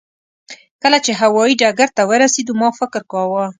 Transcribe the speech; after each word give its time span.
کله 0.81 0.97
چې 1.05 1.11
هوایي 1.21 1.53
ډګر 1.61 1.89
ته 1.97 2.03
ورسېدو 2.09 2.53
ما 2.61 2.69
فکر 2.79 3.01
کاوه. 3.11 3.43